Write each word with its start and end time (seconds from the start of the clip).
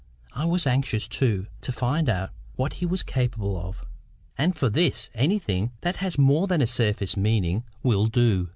I 0.33 0.45
was 0.45 0.65
anxious, 0.65 1.07
too, 1.07 1.45
to 1.61 1.71
find 1.71 2.09
out 2.09 2.31
what 2.55 2.73
he 2.81 2.87
was 2.87 3.03
capable 3.03 3.55
of. 3.55 3.85
And 4.35 4.55
for 4.55 4.67
this, 4.67 5.11
anything 5.13 5.73
that 5.81 5.97
has 5.97 6.17
more 6.17 6.47
than 6.47 6.59
a 6.63 6.65
surface 6.65 7.15
meaning 7.15 7.65
will 7.83 8.07
do. 8.07 8.49